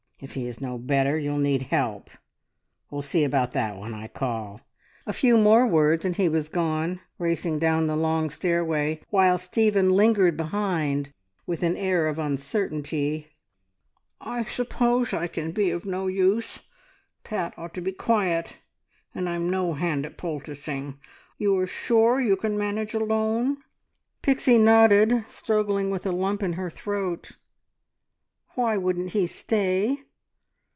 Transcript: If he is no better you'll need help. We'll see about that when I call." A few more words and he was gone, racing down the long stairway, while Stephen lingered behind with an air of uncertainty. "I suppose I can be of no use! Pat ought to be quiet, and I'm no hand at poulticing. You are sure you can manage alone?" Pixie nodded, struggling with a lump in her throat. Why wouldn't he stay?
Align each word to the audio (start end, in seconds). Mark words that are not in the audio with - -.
If 0.23 0.35
he 0.35 0.45
is 0.45 0.61
no 0.61 0.77
better 0.77 1.17
you'll 1.17 1.39
need 1.39 1.63
help. 1.63 2.07
We'll 2.91 3.01
see 3.01 3.23
about 3.23 3.53
that 3.53 3.79
when 3.79 3.95
I 3.95 4.07
call." 4.07 4.61
A 5.07 5.13
few 5.13 5.35
more 5.35 5.65
words 5.65 6.05
and 6.05 6.15
he 6.15 6.29
was 6.29 6.47
gone, 6.47 6.99
racing 7.17 7.57
down 7.57 7.87
the 7.87 7.95
long 7.95 8.29
stairway, 8.29 9.01
while 9.09 9.39
Stephen 9.39 9.89
lingered 9.89 10.37
behind 10.37 11.11
with 11.47 11.63
an 11.63 11.75
air 11.75 12.05
of 12.05 12.19
uncertainty. 12.19 13.29
"I 14.21 14.43
suppose 14.43 15.11
I 15.11 15.25
can 15.25 15.53
be 15.53 15.71
of 15.71 15.85
no 15.85 16.05
use! 16.05 16.59
Pat 17.23 17.55
ought 17.57 17.73
to 17.73 17.81
be 17.81 17.91
quiet, 17.91 18.59
and 19.15 19.27
I'm 19.27 19.49
no 19.49 19.73
hand 19.73 20.05
at 20.05 20.17
poulticing. 20.19 20.99
You 21.39 21.57
are 21.57 21.65
sure 21.65 22.21
you 22.21 22.35
can 22.35 22.55
manage 22.59 22.93
alone?" 22.93 23.57
Pixie 24.21 24.59
nodded, 24.59 25.25
struggling 25.27 25.89
with 25.89 26.05
a 26.05 26.11
lump 26.11 26.43
in 26.43 26.53
her 26.53 26.69
throat. 26.69 27.37
Why 28.53 28.77
wouldn't 28.77 29.13
he 29.13 29.25
stay? 29.25 30.01